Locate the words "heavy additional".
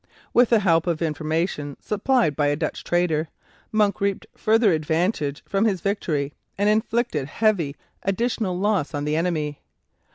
7.27-8.57